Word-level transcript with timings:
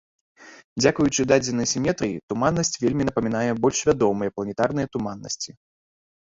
Дзякуючы 0.81 1.21
дадзенай 1.31 1.67
сіметрыі 1.73 2.17
туманнасць 2.33 2.75
вельмі 2.85 3.03
напамінае 3.09 3.51
больш 3.63 3.79
вядомыя 3.93 4.29
планетарныя 4.39 4.87
туманнасці. 4.99 5.51